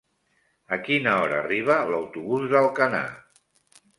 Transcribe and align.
A 0.77 0.79
quina 0.87 1.11
hora 1.25 1.37
arriba 1.41 1.77
l'autobús 1.91 2.49
d'Alcanar? 2.53 3.05